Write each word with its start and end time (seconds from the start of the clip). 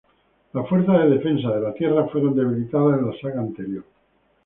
Las 0.53 0.67
fuerzas 0.67 0.97
de 1.03 1.09
defensa 1.11 1.49
de 1.51 1.61
la 1.61 1.75
tierra 1.75 2.07
fueron 2.07 2.33
debilitadas 2.35 2.97
en 2.99 3.05
la 3.05 3.13
saga 3.21 3.39
anterior. 3.41 3.83